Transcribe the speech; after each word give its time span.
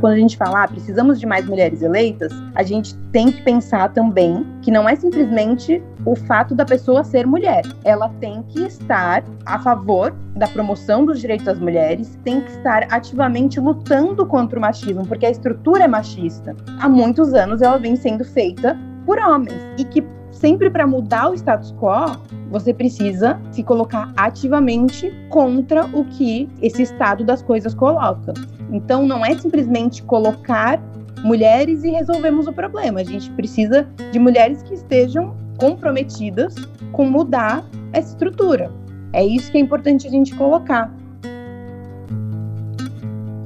quando 0.00 0.14
a 0.14 0.18
gente 0.18 0.36
fala, 0.36 0.64
ah, 0.64 0.68
precisamos 0.68 1.20
de 1.20 1.26
mais 1.26 1.46
mulheres 1.46 1.82
eleitas, 1.82 2.32
a 2.54 2.62
gente 2.62 2.96
tem 3.12 3.30
que 3.30 3.42
pensar 3.42 3.92
também 3.92 4.46
que 4.62 4.70
não 4.70 4.88
é 4.88 4.96
simplesmente 4.96 5.82
o 6.06 6.16
fato 6.16 6.54
da 6.54 6.64
pessoa 6.64 7.04
ser 7.04 7.26
mulher. 7.26 7.62
Ela 7.84 8.08
tem 8.20 8.42
que 8.44 8.60
estar 8.60 9.22
a 9.44 9.58
favor 9.58 10.14
da 10.34 10.48
promoção 10.48 11.04
dos 11.04 11.20
direitos 11.20 11.44
das 11.44 11.58
mulheres, 11.58 12.18
tem 12.24 12.40
que 12.40 12.50
estar 12.50 12.86
ativamente 12.90 13.60
lutando 13.60 14.24
contra 14.24 14.58
o 14.58 14.62
machismo, 14.62 15.06
porque 15.06 15.26
a 15.26 15.30
estrutura 15.30 15.84
é 15.84 15.88
machista. 15.88 16.56
Há 16.80 16.88
muitos 16.88 17.34
anos 17.34 17.60
ela 17.60 17.78
vem 17.78 17.94
sendo 17.94 18.24
feita 18.24 18.76
por 19.04 19.18
homens 19.18 19.60
e 19.76 19.84
que 19.84 20.02
sempre 20.30 20.70
para 20.70 20.86
mudar 20.86 21.30
o 21.30 21.34
status 21.34 21.74
quo, 21.78 22.16
você 22.50 22.72
precisa 22.72 23.38
se 23.50 23.62
colocar 23.62 24.12
ativamente 24.16 25.12
contra 25.28 25.84
o 25.86 26.04
que 26.04 26.48
esse 26.62 26.82
estado 26.82 27.24
das 27.24 27.42
coisas 27.42 27.74
coloca. 27.74 28.32
Então, 28.70 29.06
não 29.06 29.24
é 29.24 29.36
simplesmente 29.36 30.02
colocar 30.02 30.80
mulheres 31.22 31.84
e 31.84 31.90
resolvemos 31.90 32.46
o 32.46 32.52
problema. 32.52 33.00
A 33.00 33.04
gente 33.04 33.30
precisa 33.32 33.86
de 34.12 34.18
mulheres 34.18 34.62
que 34.62 34.74
estejam 34.74 35.36
comprometidas 35.58 36.54
com 36.92 37.04
mudar 37.04 37.64
essa 37.92 38.10
estrutura. 38.10 38.70
É 39.12 39.24
isso 39.24 39.50
que 39.50 39.58
é 39.58 39.60
importante 39.60 40.06
a 40.06 40.10
gente 40.10 40.34
colocar. 40.34 40.92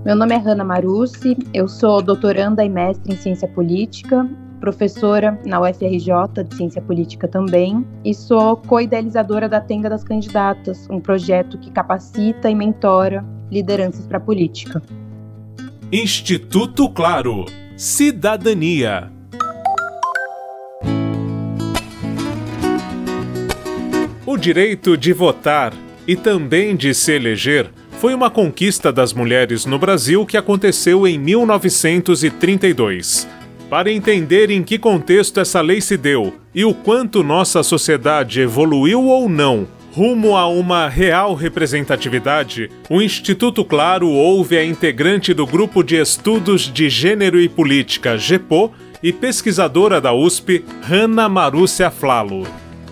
Meu 0.05 0.15
nome 0.15 0.35
é 0.35 0.39
Hanna 0.39 0.63
Marussi, 0.63 1.37
eu 1.53 1.67
sou 1.67 2.03
doutoranda 2.03 2.63
e 2.63 2.69
mestre 2.69 3.13
em 3.13 3.17
ciência 3.17 3.49
política 3.49 4.29
professora 4.65 5.39
na 5.45 5.61
UFRJ 5.61 6.43
de 6.49 6.57
Ciência 6.57 6.81
Política 6.81 7.29
também, 7.29 7.87
e 8.03 8.15
sou 8.15 8.57
co-idealizadora 8.57 9.47
da 9.47 9.61
Tenda 9.61 9.91
das 9.91 10.03
Candidatas, 10.03 10.89
um 10.89 10.99
projeto 10.99 11.59
que 11.59 11.71
capacita 11.71 12.49
e 12.49 12.55
mentora 12.55 13.23
lideranças 13.51 14.07
para 14.07 14.17
a 14.17 14.21
política. 14.21 14.81
Instituto 15.93 16.89
Claro. 16.89 17.45
Cidadania. 17.77 19.13
O 24.27 24.37
direito 24.37 24.97
de 24.97 25.13
votar 25.13 25.73
e 26.09 26.17
também 26.17 26.75
de 26.75 26.93
se 26.95 27.13
eleger 27.13 27.71
foi 28.01 28.15
uma 28.15 28.31
conquista 28.31 28.91
das 28.91 29.13
mulheres 29.13 29.67
no 29.67 29.79
Brasil 29.79 30.27
que 30.27 30.37
aconteceu 30.37 31.07
em 31.07 31.19
1932. 31.19 33.29
Para 33.69 33.93
entender 33.93 34.51
em 34.51 34.63
que 34.63 34.79
contexto 34.79 35.39
essa 35.39 35.61
lei 35.61 35.81
se 35.81 35.97
deu 35.97 36.35
e 36.55 36.65
o 36.65 36.75
quanto 36.75 37.23
nossa 37.23 37.63
sociedade 37.63 38.41
evoluiu 38.41 39.05
ou 39.05 39.29
não 39.29 39.69
rumo 39.95 40.37
a 40.37 40.49
uma 40.49 40.89
real 40.89 41.35
representatividade, 41.35 42.69
o 42.91 43.01
Instituto 43.01 43.65
Claro 43.65 44.09
ouve 44.09 44.59
a 44.59 44.65
integrante 44.65 45.33
do 45.33 45.47
Grupo 45.47 45.85
de 45.85 45.95
Estudos 45.95 46.63
de 46.63 46.91
Gênero 46.91 47.41
e 47.41 47.49
Política, 47.49 48.19
GEPO, 48.19 48.73
e 49.01 49.13
pesquisadora 49.13 50.01
da 50.01 50.13
USP, 50.13 50.65
Hanna 50.83 51.29
Marúcia 51.29 51.93
Flalo. 51.93 52.43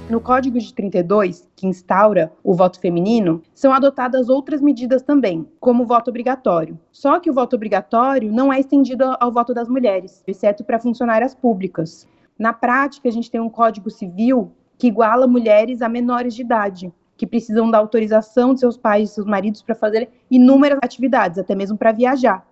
No 0.09 0.21
Código 0.21 0.61
de 0.61 0.73
32, 0.73 1.49
que 1.57 1.67
instaura 1.67 2.31
o 2.41 2.55
voto 2.55 2.79
feminino, 2.79 3.43
são 3.53 3.73
adotadas 3.73 4.29
outras 4.29 4.61
medidas 4.61 5.03
também, 5.03 5.45
como 5.59 5.83
o 5.83 5.87
voto 5.87 6.09
obrigatório. 6.09 6.79
Só 6.93 7.19
que 7.19 7.29
o 7.29 7.35
voto 7.35 7.57
obrigatório 7.57 8.31
não 8.31 8.53
é 8.53 8.61
estendido 8.61 9.17
ao 9.19 9.33
voto 9.33 9.53
das 9.53 9.69
mulheres, 9.69 10.23
exceto 10.25 10.63
para 10.63 10.79
funcionárias 10.79 11.35
públicas. 11.35 12.07
Na 12.39 12.53
prática, 12.53 13.09
a 13.09 13.13
gente 13.13 13.29
tem 13.29 13.41
um 13.41 13.51
Código 13.51 13.91
Civil 13.91 14.53
que 14.83 14.89
iguala 14.89 15.29
mulheres 15.29 15.81
a 15.81 15.89
menores 15.89 16.35
de 16.35 16.43
idade, 16.43 16.93
que 17.17 17.25
precisam 17.25 17.71
da 17.71 17.79
autorização 17.79 18.53
de 18.53 18.59
seus 18.59 18.77
pais 18.77 19.11
e 19.11 19.15
seus 19.15 19.25
maridos 19.25 19.63
para 19.63 19.77
fazer 19.77 20.11
inúmeras 20.29 20.81
atividades, 20.83 21.39
até 21.39 21.55
mesmo 21.55 21.79
para 21.79 21.93
viajar. 21.93 22.45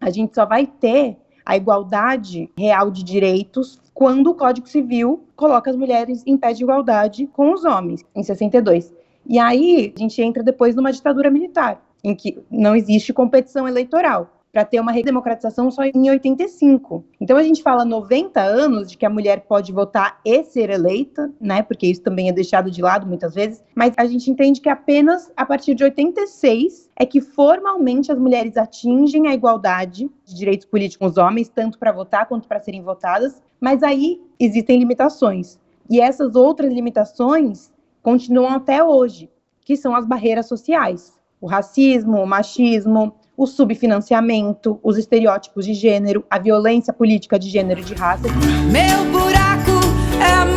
A 0.00 0.08
gente 0.08 0.34
só 0.34 0.46
vai 0.46 0.66
ter 0.66 1.18
a 1.44 1.58
igualdade 1.58 2.50
real 2.56 2.90
de 2.90 3.04
direitos 3.04 3.82
quando 3.92 4.28
o 4.28 4.34
Código 4.34 4.66
Civil 4.66 5.28
coloca 5.36 5.70
as 5.70 5.76
mulheres 5.76 6.22
em 6.26 6.38
pé 6.38 6.54
de 6.54 6.62
igualdade 6.62 7.26
com 7.26 7.52
os 7.52 7.66
homens, 7.66 8.02
em 8.14 8.22
62. 8.22 8.90
E 9.26 9.38
aí 9.38 9.92
a 9.94 10.00
gente 10.00 10.22
entra 10.22 10.42
depois 10.42 10.74
numa 10.74 10.90
ditadura 10.90 11.30
militar, 11.30 11.84
em 12.02 12.14
que 12.14 12.42
não 12.50 12.74
existe 12.74 13.12
competição 13.12 13.68
eleitoral 13.68 14.33
para 14.54 14.64
ter 14.64 14.78
uma 14.78 14.92
redemocratização 14.92 15.68
só 15.68 15.82
em 15.82 16.08
85. 16.08 17.04
Então 17.20 17.36
a 17.36 17.42
gente 17.42 17.60
fala 17.60 17.84
90 17.84 18.40
anos 18.40 18.88
de 18.88 18.96
que 18.96 19.04
a 19.04 19.10
mulher 19.10 19.40
pode 19.48 19.72
votar 19.72 20.20
e 20.24 20.44
ser 20.44 20.70
eleita, 20.70 21.28
né? 21.40 21.60
Porque 21.60 21.88
isso 21.88 22.00
também 22.00 22.28
é 22.28 22.32
deixado 22.32 22.70
de 22.70 22.80
lado 22.80 23.04
muitas 23.04 23.34
vezes, 23.34 23.64
mas 23.74 23.92
a 23.96 24.06
gente 24.06 24.30
entende 24.30 24.60
que 24.60 24.68
apenas 24.68 25.28
a 25.36 25.44
partir 25.44 25.74
de 25.74 25.82
86 25.82 26.88
é 26.94 27.04
que 27.04 27.20
formalmente 27.20 28.12
as 28.12 28.18
mulheres 28.18 28.56
atingem 28.56 29.26
a 29.26 29.34
igualdade 29.34 30.08
de 30.24 30.34
direitos 30.36 30.66
políticos 30.66 31.10
os 31.10 31.18
homens, 31.18 31.48
tanto 31.48 31.76
para 31.76 31.90
votar 31.90 32.26
quanto 32.26 32.46
para 32.46 32.60
serem 32.60 32.80
votadas, 32.80 33.42
mas 33.60 33.82
aí 33.82 34.22
existem 34.38 34.78
limitações. 34.78 35.58
E 35.90 36.00
essas 36.00 36.36
outras 36.36 36.72
limitações 36.72 37.72
continuam 38.00 38.50
até 38.50 38.84
hoje, 38.84 39.28
que 39.64 39.76
são 39.76 39.96
as 39.96 40.06
barreiras 40.06 40.46
sociais. 40.46 41.12
O 41.40 41.46
racismo, 41.48 42.22
o 42.22 42.26
machismo, 42.26 43.16
o 43.36 43.46
subfinanciamento, 43.46 44.78
os 44.82 44.96
estereótipos 44.96 45.64
de 45.66 45.74
gênero, 45.74 46.24
a 46.30 46.38
violência 46.38 46.92
política 46.92 47.38
de 47.38 47.48
gênero 47.48 47.80
e 47.80 47.84
de 47.84 47.94
raça. 47.94 48.28
Meu 48.70 49.04
buraco 49.10 49.80
é 50.20 50.44
mais 50.44 50.53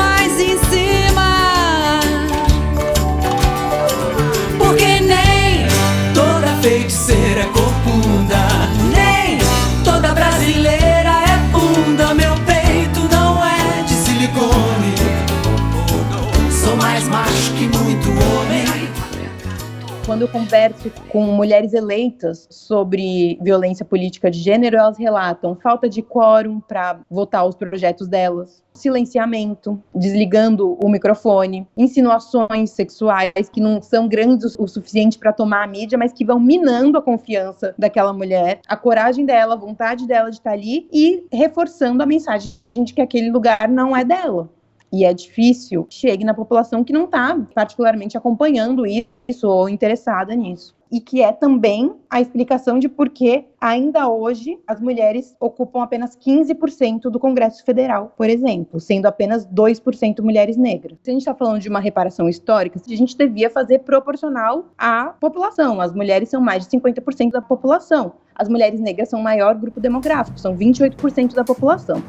quando 20.08 20.22
eu 20.22 20.30
converso 20.30 20.90
com 21.10 21.22
mulheres 21.22 21.74
eleitas 21.74 22.48
sobre 22.50 23.38
violência 23.42 23.84
política 23.84 24.32
de 24.32 24.40
gênero, 24.40 24.78
elas 24.78 24.98
relatam 24.98 25.54
falta 25.54 25.90
de 25.90 26.02
quórum 26.02 26.62
para 26.62 27.02
votar 27.12 27.46
os 27.46 27.56
projetos 27.56 28.08
delas, 28.08 28.64
silenciamento, 28.74 29.84
desligando 29.94 30.78
o 30.82 30.88
microfone, 30.88 31.68
insinuações 31.76 32.70
sexuais 32.70 33.50
que 33.52 33.60
não 33.60 33.82
são 33.82 34.08
grandes 34.08 34.56
o 34.58 34.66
suficiente 34.66 35.20
para 35.20 35.34
tomar 35.34 35.66
a 35.66 35.68
mídia, 35.68 35.98
mas 35.98 36.14
que 36.14 36.24
vão 36.24 36.40
minando 36.40 36.98
a 36.98 37.02
confiança 37.02 37.76
daquela 37.78 38.14
mulher, 38.14 38.62
a 38.66 38.78
coragem 38.78 39.26
dela, 39.26 39.56
a 39.56 39.58
vontade 39.58 40.08
dela 40.08 40.30
de 40.30 40.38
estar 40.38 40.52
ali 40.52 40.88
e 40.90 41.26
reforçando 41.34 42.02
a 42.02 42.06
mensagem 42.06 42.54
de 42.82 42.94
que 42.94 43.02
aquele 43.02 43.30
lugar 43.30 43.68
não 43.68 43.98
é 43.98 44.06
dela 44.06 44.50
e 44.92 45.04
é 45.04 45.14
difícil, 45.14 45.86
chegue 45.90 46.24
na 46.24 46.34
população 46.34 46.84
que 46.84 46.94
não 46.94 47.06
está 47.06 47.38
particularmente 47.54 48.18
acompanhando 48.18 48.86
isso 48.86 49.48
ou 49.48 49.68
interessada 49.68 50.34
nisso. 50.34 50.76
E 50.90 51.02
que 51.02 51.22
é 51.22 51.34
também 51.34 51.94
a 52.10 52.22
explicação 52.22 52.80
de 52.80 52.88
por 52.88 53.10
que 53.10 53.44
ainda 53.60 54.08
hoje 54.08 54.58
as 54.66 54.80
mulheres 54.80 55.36
ocupam 55.38 55.84
apenas 55.84 56.18
15% 56.18 57.10
do 57.10 57.20
Congresso 57.20 57.66
Federal, 57.66 58.14
por 58.16 58.30
exemplo, 58.30 58.80
sendo 58.80 59.06
apenas 59.06 59.46
2% 59.46 60.22
mulheres 60.22 60.56
negras. 60.56 60.98
Se 61.04 61.10
a 61.10 61.14
gente 61.14 61.24
está 61.24 61.36
falando 61.36 61.60
de 61.60 61.68
uma 61.68 61.82
reparação 61.82 62.30
histórica, 62.30 62.80
a 62.80 62.96
gente 62.96 63.18
devia 63.18 63.50
fazer 63.50 63.80
proporcional 63.80 64.68
à 64.78 65.08
população. 65.20 65.82
As 65.82 65.94
mulheres 65.94 66.30
são 66.30 66.40
mais 66.40 66.66
de 66.66 66.78
50% 66.78 67.32
da 67.32 67.42
população. 67.42 68.14
As 68.34 68.48
mulheres 68.48 68.80
negras 68.80 69.10
são 69.10 69.20
o 69.20 69.24
maior 69.24 69.56
grupo 69.56 69.82
demográfico, 69.82 70.40
são 70.40 70.56
28% 70.56 71.34
da 71.34 71.44
população. 71.44 72.02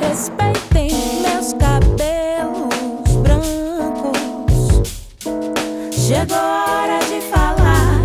Respeitem 0.00 0.65
Chegou 6.06 6.36
a 6.36 6.82
hora 6.82 6.98
de 7.00 7.20
falar. 7.22 7.98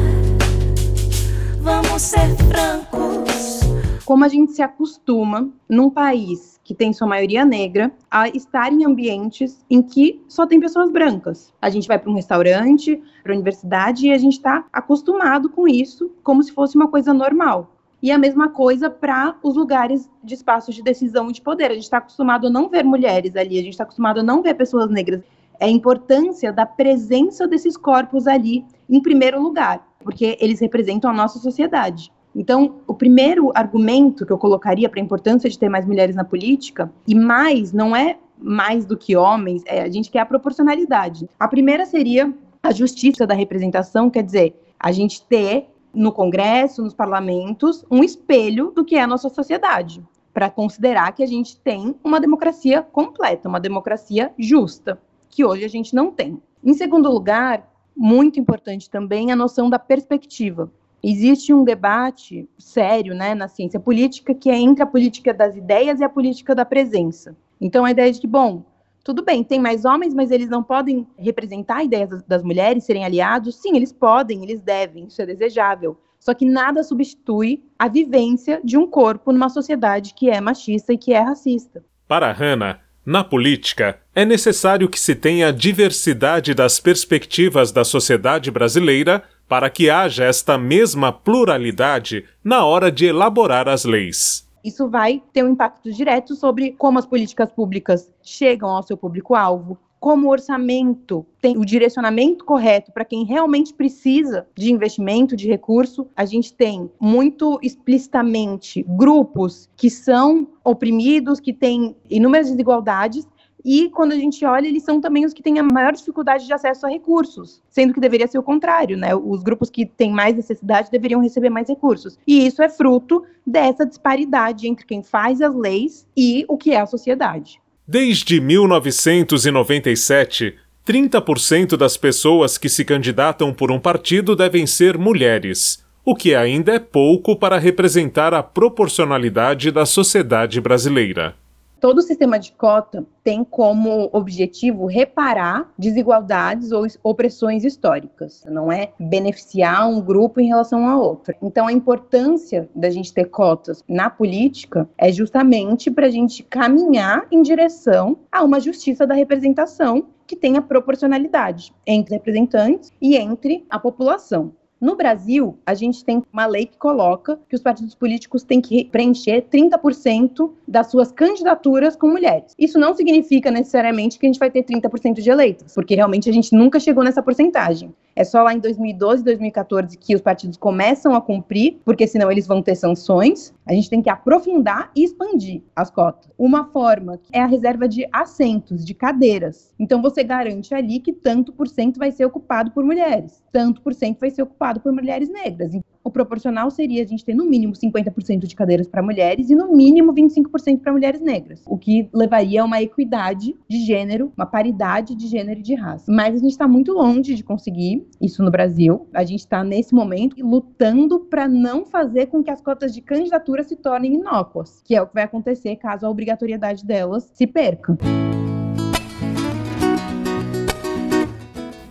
Vamos 1.59 2.01
ser 2.01 2.35
francos. 2.49 3.59
Como 4.03 4.25
a 4.25 4.27
gente 4.27 4.53
se 4.53 4.63
acostuma 4.63 5.47
num 5.69 5.87
país 5.87 6.59
que 6.63 6.73
tem 6.73 6.93
sua 6.93 7.05
maioria 7.05 7.45
negra 7.45 7.91
a 8.09 8.27
estar 8.27 8.73
em 8.73 8.83
ambientes 8.85 9.63
em 9.69 9.83
que 9.83 10.19
só 10.27 10.47
tem 10.47 10.59
pessoas 10.59 10.89
brancas. 10.91 11.53
A 11.61 11.69
gente 11.69 11.87
vai 11.87 11.99
para 11.99 12.09
um 12.09 12.15
restaurante, 12.15 12.99
para 13.21 13.33
a 13.33 13.35
universidade 13.35 14.07
e 14.07 14.11
a 14.11 14.17
gente 14.17 14.33
está 14.33 14.65
acostumado 14.73 15.47
com 15.47 15.67
isso, 15.67 16.09
como 16.23 16.41
se 16.41 16.51
fosse 16.51 16.75
uma 16.75 16.87
coisa 16.87 17.13
normal. 17.13 17.71
E 18.01 18.11
a 18.11 18.17
mesma 18.17 18.49
coisa 18.49 18.89
para 18.89 19.35
os 19.43 19.55
lugares 19.55 20.09
de 20.23 20.33
espaços 20.33 20.73
de 20.73 20.81
decisão 20.81 21.29
e 21.29 21.33
de 21.33 21.41
poder. 21.41 21.69
A 21.69 21.75
gente 21.75 21.83
está 21.83 21.97
acostumado 21.97 22.47
a 22.47 22.49
não 22.49 22.67
ver 22.67 22.83
mulheres 22.83 23.35
ali, 23.35 23.59
a 23.59 23.61
gente 23.61 23.73
está 23.73 23.83
acostumado 23.83 24.21
a 24.21 24.23
não 24.23 24.41
ver 24.41 24.55
pessoas 24.55 24.89
negras. 24.89 25.21
É 25.61 25.65
a 25.65 25.69
importância 25.69 26.51
da 26.51 26.65
presença 26.65 27.47
desses 27.47 27.77
corpos 27.77 28.25
ali, 28.25 28.65
em 28.89 28.99
primeiro 28.99 29.39
lugar, 29.39 29.87
porque 30.03 30.35
eles 30.41 30.59
representam 30.59 31.07
a 31.07 31.13
nossa 31.13 31.37
sociedade. 31.37 32.11
Então, 32.35 32.77
o 32.87 32.95
primeiro 32.95 33.51
argumento 33.53 34.25
que 34.25 34.33
eu 34.33 34.39
colocaria 34.39 34.89
para 34.89 34.99
a 34.99 35.03
importância 35.03 35.47
de 35.47 35.59
ter 35.59 35.69
mais 35.69 35.85
mulheres 35.85 36.15
na 36.15 36.23
política, 36.23 36.91
e 37.07 37.13
mais, 37.13 37.71
não 37.71 37.95
é 37.95 38.17
mais 38.39 38.87
do 38.87 38.97
que 38.97 39.15
homens, 39.15 39.61
é, 39.67 39.83
a 39.83 39.89
gente 39.89 40.09
quer 40.09 40.21
a 40.21 40.25
proporcionalidade. 40.25 41.29
A 41.39 41.47
primeira 41.47 41.85
seria 41.85 42.33
a 42.63 42.71
justiça 42.71 43.27
da 43.27 43.35
representação, 43.35 44.09
quer 44.09 44.23
dizer, 44.23 44.59
a 44.79 44.91
gente 44.91 45.21
ter 45.27 45.67
no 45.93 46.11
Congresso, 46.11 46.81
nos 46.81 46.95
parlamentos, 46.95 47.85
um 47.91 48.03
espelho 48.03 48.71
do 48.71 48.83
que 48.83 48.95
é 48.95 49.03
a 49.03 49.07
nossa 49.07 49.29
sociedade, 49.29 50.03
para 50.33 50.49
considerar 50.49 51.11
que 51.11 51.21
a 51.21 51.27
gente 51.27 51.55
tem 51.57 51.93
uma 52.03 52.19
democracia 52.19 52.81
completa, 52.81 53.47
uma 53.47 53.59
democracia 53.59 54.31
justa, 54.39 54.97
que 55.31 55.43
hoje 55.43 55.65
a 55.65 55.69
gente 55.69 55.95
não 55.95 56.11
tem. 56.11 56.39
Em 56.63 56.73
segundo 56.73 57.09
lugar, 57.09 57.67
muito 57.95 58.39
importante 58.39 58.89
também 58.89 59.31
a 59.31 59.35
noção 59.35 59.69
da 59.69 59.79
perspectiva. 59.79 60.71
Existe 61.03 61.51
um 61.51 61.63
debate 61.63 62.47
sério 62.59 63.15
né, 63.15 63.33
na 63.33 63.47
ciência 63.47 63.79
política 63.79 64.35
que 64.35 64.51
é 64.51 64.55
entre 64.55 64.83
a 64.83 64.87
política 64.87 65.33
das 65.33 65.55
ideias 65.55 65.99
e 65.99 66.03
a 66.03 66.09
política 66.09 66.53
da 66.53 66.63
presença. 66.63 67.35
Então, 67.59 67.85
a 67.85 67.91
ideia 67.91 68.11
de 68.11 68.19
que, 68.19 68.27
bom, 68.27 68.63
tudo 69.03 69.23
bem, 69.23 69.43
tem 69.43 69.59
mais 69.59 69.83
homens, 69.83 70.13
mas 70.13 70.29
eles 70.29 70.47
não 70.47 70.61
podem 70.61 71.07
representar 71.17 71.83
ideias 71.83 72.21
das, 72.23 72.43
mulheres, 72.43 72.83
serem 72.83 73.03
aliados? 73.03 73.55
Sim, 73.55 73.75
eles 73.75 73.91
podem, 73.91 74.43
eles 74.43 74.61
devem, 74.61 75.05
isso 75.05 75.21
é 75.21 75.25
desejável. 75.25 75.97
Só 76.19 76.35
que 76.35 76.45
nada 76.45 76.83
substitui 76.83 77.63
a 77.79 77.87
vivência 77.87 78.61
de 78.63 78.77
um 78.77 78.85
corpo 78.85 79.31
numa 79.31 79.49
sociedade 79.49 80.13
que 80.13 80.29
é 80.29 80.39
machista 80.39 80.93
e 80.93 80.97
que 80.97 81.13
é 81.13 81.19
racista. 81.19 81.83
Para 82.07 82.31
Hannah, 82.31 82.79
na 83.11 83.25
política, 83.25 83.99
é 84.15 84.23
necessário 84.23 84.87
que 84.87 84.97
se 84.97 85.13
tenha 85.13 85.51
diversidade 85.51 86.53
das 86.53 86.79
perspectivas 86.79 87.69
da 87.69 87.83
sociedade 87.83 88.49
brasileira 88.49 89.21
para 89.49 89.69
que 89.69 89.89
haja 89.89 90.23
esta 90.23 90.57
mesma 90.57 91.11
pluralidade 91.11 92.23
na 92.41 92.63
hora 92.63 92.89
de 92.89 93.07
elaborar 93.07 93.67
as 93.67 93.83
leis. 93.83 94.47
Isso 94.63 94.87
vai 94.87 95.21
ter 95.33 95.43
um 95.43 95.49
impacto 95.49 95.91
direto 95.91 96.35
sobre 96.35 96.71
como 96.71 96.99
as 96.99 97.05
políticas 97.05 97.51
públicas 97.51 98.09
chegam 98.23 98.69
ao 98.69 98.81
seu 98.81 98.95
público-alvo, 98.95 99.77
como 100.01 100.27
o 100.27 100.31
orçamento 100.31 101.23
tem 101.39 101.55
o 101.59 101.63
direcionamento 101.63 102.43
correto 102.43 102.91
para 102.91 103.05
quem 103.05 103.23
realmente 103.23 103.71
precisa 103.71 104.47
de 104.55 104.73
investimento, 104.73 105.35
de 105.35 105.47
recurso. 105.47 106.07
A 106.15 106.25
gente 106.25 106.51
tem 106.51 106.89
muito 106.99 107.59
explicitamente 107.61 108.83
grupos 108.89 109.69
que 109.77 109.91
são 109.91 110.47
oprimidos, 110.63 111.39
que 111.39 111.53
têm 111.53 111.95
inúmeras 112.09 112.49
desigualdades, 112.49 113.27
e 113.63 113.89
quando 113.91 114.13
a 114.13 114.15
gente 114.15 114.43
olha, 114.43 114.67
eles 114.67 114.81
são 114.81 114.99
também 114.99 115.23
os 115.23 115.35
que 115.35 115.43
têm 115.43 115.59
a 115.59 115.63
maior 115.63 115.93
dificuldade 115.93 116.47
de 116.47 116.53
acesso 116.53 116.87
a 116.87 116.89
recursos, 116.89 117.61
sendo 117.69 117.93
que 117.93 117.99
deveria 117.99 118.27
ser 118.27 118.39
o 118.39 118.43
contrário, 118.43 118.97
né? 118.97 119.13
Os 119.13 119.43
grupos 119.43 119.69
que 119.69 119.85
têm 119.85 120.11
mais 120.11 120.35
necessidade 120.35 120.89
deveriam 120.89 121.21
receber 121.21 121.51
mais 121.51 121.69
recursos. 121.69 122.17
E 122.25 122.47
isso 122.47 122.63
é 122.63 122.69
fruto 122.69 123.23
dessa 123.45 123.85
disparidade 123.85 124.67
entre 124.67 124.83
quem 124.83 125.03
faz 125.03 125.43
as 125.43 125.53
leis 125.53 126.07
e 126.17 126.43
o 126.47 126.57
que 126.57 126.71
é 126.71 126.79
a 126.79 126.87
sociedade. 126.87 127.61
Desde 127.87 128.39
1997, 128.39 130.55
30% 130.85 131.75
das 131.75 131.97
pessoas 131.97 132.55
que 132.57 132.69
se 132.69 132.85
candidatam 132.85 133.51
por 133.53 133.71
um 133.71 133.79
partido 133.79 134.35
devem 134.35 134.67
ser 134.67 134.97
mulheres, 134.97 135.83
o 136.05 136.15
que 136.15 136.33
ainda 136.33 136.73
é 136.73 136.79
pouco 136.79 137.35
para 137.35 137.57
representar 137.57 138.33
a 138.33 138.41
proporcionalidade 138.41 139.69
da 139.71 139.85
sociedade 139.85 140.61
brasileira 140.61 141.35
todo 141.81 142.01
sistema 142.03 142.37
de 142.37 142.53
cota 142.53 143.03
tem 143.23 143.43
como 143.43 144.07
objetivo 144.13 144.85
reparar 144.85 145.73
desigualdades 145.77 146.71
ou 146.71 146.85
opressões 147.03 147.65
históricas, 147.65 148.43
não 148.47 148.71
é 148.71 148.93
beneficiar 148.99 149.89
um 149.89 149.99
grupo 149.99 150.39
em 150.39 150.47
relação 150.47 150.87
a 150.87 150.95
outro. 150.95 151.35
Então, 151.41 151.65
a 151.67 151.73
importância 151.73 152.69
da 152.75 152.89
gente 152.91 153.11
ter 153.11 153.25
cotas 153.25 153.83
na 153.89 154.11
política 154.11 154.87
é 154.95 155.11
justamente 155.11 155.89
para 155.89 156.05
a 156.05 156.11
gente 156.11 156.43
caminhar 156.43 157.25
em 157.31 157.41
direção 157.41 158.19
a 158.31 158.43
uma 158.43 158.59
justiça 158.59 159.07
da 159.07 159.15
representação 159.15 160.05
que 160.27 160.35
tenha 160.35 160.61
proporcionalidade 160.61 161.73
entre 161.85 162.13
representantes 162.13 162.91
e 163.01 163.17
entre 163.17 163.65
a 163.69 163.79
população. 163.79 164.53
No 164.81 164.95
Brasil, 164.95 165.59
a 165.63 165.75
gente 165.75 166.03
tem 166.03 166.23
uma 166.33 166.47
lei 166.47 166.65
que 166.65 166.75
coloca 166.75 167.39
que 167.47 167.55
os 167.55 167.61
partidos 167.61 167.93
políticos 167.93 168.41
têm 168.41 168.59
que 168.59 168.85
preencher 168.85 169.45
30% 169.47 170.49
das 170.67 170.89
suas 170.89 171.11
candidaturas 171.11 171.95
com 171.95 172.07
mulheres. 172.07 172.55
Isso 172.57 172.79
não 172.79 172.95
significa 172.95 173.51
necessariamente 173.51 174.17
que 174.17 174.25
a 174.25 174.29
gente 174.29 174.39
vai 174.39 174.49
ter 174.49 174.63
30% 174.63 175.21
de 175.21 175.29
eleitos, 175.29 175.75
porque 175.75 175.93
realmente 175.93 176.27
a 176.31 176.33
gente 176.33 176.55
nunca 176.55 176.79
chegou 176.79 177.03
nessa 177.03 177.21
porcentagem. 177.21 177.93
É 178.15 178.23
só 178.23 178.41
lá 178.41 178.53
em 178.53 178.59
2012, 178.59 179.23
2014 179.23 179.97
que 179.97 180.15
os 180.15 180.21
partidos 180.21 180.57
começam 180.57 181.15
a 181.15 181.21
cumprir, 181.21 181.77
porque 181.85 182.07
senão 182.07 182.31
eles 182.31 182.47
vão 182.47 182.61
ter 182.61 182.75
sanções. 182.75 183.53
A 183.65 183.73
gente 183.73 183.89
tem 183.89 184.01
que 184.01 184.09
aprofundar 184.09 184.91
e 184.95 185.03
expandir 185.03 185.61
as 185.75 185.89
cotas. 185.89 186.29
Uma 186.37 186.65
forma 186.65 187.19
é 187.31 187.39
a 187.39 187.45
reserva 187.45 187.87
de 187.87 188.07
assentos, 188.11 188.83
de 188.83 188.93
cadeiras. 188.93 189.73
Então 189.79 190.01
você 190.01 190.23
garante 190.23 190.73
ali 190.73 190.99
que 190.99 191.13
tanto 191.13 191.53
por 191.53 191.67
cento 191.67 191.99
vai 191.99 192.11
ser 192.11 192.25
ocupado 192.25 192.71
por 192.71 192.83
mulheres, 192.83 193.40
tanto 193.51 193.81
por 193.81 193.93
cento 193.93 194.19
vai 194.19 194.29
ser 194.29 194.41
ocupado 194.41 194.79
por 194.79 194.91
mulheres 194.91 195.29
negras. 195.29 195.73
O 196.03 196.09
proporcional 196.09 196.71
seria 196.71 197.03
a 197.03 197.05
gente 197.05 197.23
ter 197.23 197.35
no 197.35 197.45
mínimo 197.45 197.73
50% 197.73 198.47
de 198.47 198.55
cadeiras 198.55 198.87
para 198.87 199.03
mulheres 199.03 199.49
e 199.49 199.55
no 199.55 199.75
mínimo 199.75 200.13
25% 200.13 200.79
para 200.79 200.91
mulheres 200.91 201.21
negras, 201.21 201.61
o 201.67 201.77
que 201.77 202.09
levaria 202.13 202.61
a 202.61 202.65
uma 202.65 202.81
equidade 202.81 203.55
de 203.69 203.85
gênero, 203.85 204.31
uma 204.35 204.45
paridade 204.45 205.15
de 205.15 205.27
gênero 205.27 205.59
e 205.59 205.63
de 205.63 205.75
raça. 205.75 206.11
Mas 206.11 206.35
a 206.35 206.37
gente 206.37 206.51
está 206.51 206.67
muito 206.67 206.93
longe 206.93 207.35
de 207.35 207.43
conseguir 207.43 208.07
isso 208.19 208.41
no 208.43 208.49
Brasil. 208.49 209.07
A 209.13 209.23
gente 209.23 209.41
está 209.41 209.63
nesse 209.63 209.93
momento 209.93 210.35
lutando 210.43 211.19
para 211.19 211.47
não 211.47 211.85
fazer 211.85 212.27
com 212.27 212.43
que 212.43 212.49
as 212.49 212.61
cotas 212.61 212.93
de 212.93 213.01
candidatura 213.01 213.63
se 213.63 213.75
tornem 213.75 214.15
inócuas, 214.15 214.81
que 214.83 214.95
é 214.95 215.01
o 215.01 215.07
que 215.07 215.13
vai 215.13 215.23
acontecer 215.23 215.75
caso 215.75 216.05
a 216.05 216.09
obrigatoriedade 216.09 216.85
delas 216.85 217.29
se 217.33 217.45
perca. 217.45 217.97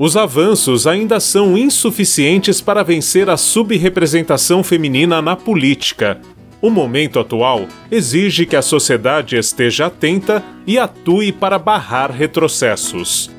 Os 0.00 0.16
avanços 0.16 0.86
ainda 0.86 1.20
são 1.20 1.58
insuficientes 1.58 2.58
para 2.62 2.82
vencer 2.82 3.28
a 3.28 3.36
subrepresentação 3.36 4.64
feminina 4.64 5.20
na 5.20 5.36
política. 5.36 6.18
O 6.62 6.70
momento 6.70 7.20
atual 7.20 7.66
exige 7.90 8.46
que 8.46 8.56
a 8.56 8.62
sociedade 8.62 9.36
esteja 9.36 9.88
atenta 9.88 10.42
e 10.66 10.78
atue 10.78 11.32
para 11.32 11.58
barrar 11.58 12.10
retrocessos. 12.10 13.30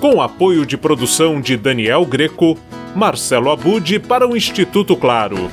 Com 0.00 0.20
apoio 0.20 0.66
de 0.66 0.76
produção 0.76 1.40
de 1.40 1.56
Daniel 1.56 2.04
Greco, 2.04 2.58
Marcelo 2.92 3.52
Abude 3.52 4.00
para 4.00 4.26
o 4.26 4.36
Instituto 4.36 4.96
Claro. 4.96 5.48